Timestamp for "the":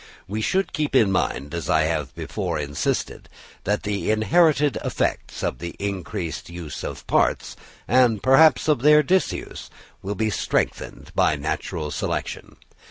3.83-4.09, 5.59-5.75